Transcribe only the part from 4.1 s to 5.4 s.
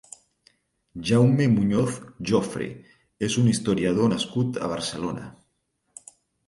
nascut a Barcelona.